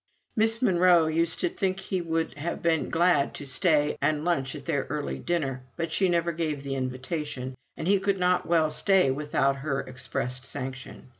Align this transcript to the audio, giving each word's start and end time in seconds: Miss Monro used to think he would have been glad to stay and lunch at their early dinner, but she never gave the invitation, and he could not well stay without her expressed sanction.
Miss 0.35 0.63
Monro 0.63 1.05
used 1.05 1.39
to 1.41 1.49
think 1.49 1.79
he 1.79 2.01
would 2.01 2.33
have 2.33 2.63
been 2.63 2.89
glad 2.89 3.35
to 3.35 3.45
stay 3.45 3.99
and 4.01 4.25
lunch 4.25 4.55
at 4.55 4.65
their 4.65 4.87
early 4.89 5.19
dinner, 5.19 5.61
but 5.75 5.91
she 5.91 6.09
never 6.09 6.31
gave 6.31 6.63
the 6.63 6.73
invitation, 6.73 7.53
and 7.77 7.87
he 7.87 7.99
could 7.99 8.17
not 8.17 8.47
well 8.47 8.71
stay 8.71 9.11
without 9.11 9.57
her 9.57 9.81
expressed 9.81 10.43
sanction. 10.43 11.09